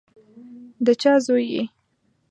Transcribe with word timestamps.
د 0.85 0.87
چا 1.01 1.13
زوی 1.25 1.45
یې؟ 1.53 1.63